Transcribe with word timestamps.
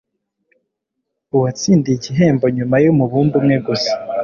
uwatsindiye 1.35 1.95
igihembo 1.97 2.45
nyuma 2.55 2.75
yumubumbe 2.83 3.35
umwe 3.41 3.57
gusa 3.67 3.93